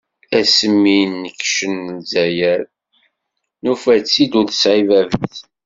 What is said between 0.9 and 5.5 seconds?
d-nekcen Lezzayer, nufa-tt-id ur tesɛi bab-is.